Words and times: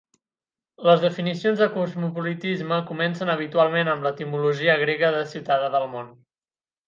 Les 0.85 1.01
definicions 1.01 1.59
de 1.63 1.67
cosmopolitisme 1.73 2.79
comencen 2.87 3.33
habitualment 3.35 3.93
amb 3.93 4.07
l'etimologia 4.07 4.79
grega 4.85 5.13
de 5.19 5.23
"ciutadà 5.35 5.69
del 5.77 5.89
món". 5.95 6.11